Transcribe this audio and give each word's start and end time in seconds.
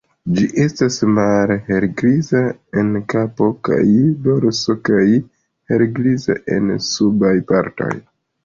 Ĝi 0.37 0.43
estas 0.61 0.95
malhelgriza 1.17 2.41
en 2.83 2.89
kapo 3.13 3.49
kaj 3.69 3.85
dorso 4.29 4.77
kaj 4.89 5.05
helgriza 5.75 6.39
en 6.57 6.77
subaj 6.89 7.35
partoj. 7.55 7.93